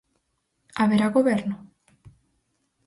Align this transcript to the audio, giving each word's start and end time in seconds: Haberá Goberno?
Haberá 0.79 1.07
Goberno? 1.17 1.55